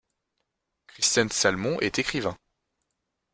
Christian 0.87 1.27
Salmon 1.29 1.79
est 1.79 1.99
écrivain. 1.99 2.35